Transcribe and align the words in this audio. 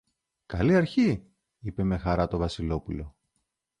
Καλή 0.45 0.75
αρχή! 0.75 1.23
είπε 1.59 1.83
με 1.83 1.97
χαρά 1.97 2.27
το 2.27 2.37
Βασιλόπουλο. 2.37 3.15